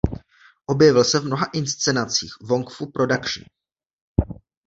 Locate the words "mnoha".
1.25-1.45